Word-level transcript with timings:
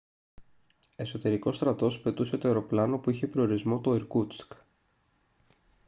εσωτερικός 0.95 1.55
στρατός 1.55 1.99
πετούσε 1.99 2.37
το 2.37 2.47
αεροπλάνο 2.47 2.97
που 2.97 3.09
είχε 3.09 3.27
προορισμό 3.27 3.79
το 3.79 3.93
ιρκούτσκ 3.93 4.51